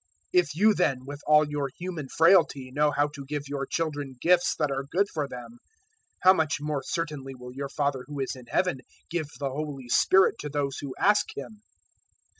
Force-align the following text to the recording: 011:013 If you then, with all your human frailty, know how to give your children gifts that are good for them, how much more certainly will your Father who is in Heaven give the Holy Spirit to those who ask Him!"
011:013 0.33 0.41
If 0.41 0.55
you 0.55 0.73
then, 0.73 1.05
with 1.05 1.21
all 1.27 1.47
your 1.47 1.69
human 1.77 2.07
frailty, 2.09 2.71
know 2.71 2.89
how 2.89 3.07
to 3.09 3.23
give 3.23 3.47
your 3.47 3.67
children 3.67 4.15
gifts 4.19 4.55
that 4.55 4.71
are 4.71 4.87
good 4.89 5.05
for 5.13 5.27
them, 5.27 5.59
how 6.23 6.33
much 6.33 6.55
more 6.59 6.81
certainly 6.83 7.35
will 7.35 7.53
your 7.53 7.69
Father 7.69 8.03
who 8.07 8.19
is 8.19 8.35
in 8.35 8.47
Heaven 8.47 8.79
give 9.11 9.27
the 9.37 9.51
Holy 9.51 9.89
Spirit 9.89 10.39
to 10.39 10.49
those 10.49 10.79
who 10.79 10.95
ask 10.99 11.27
Him!" 11.37 11.61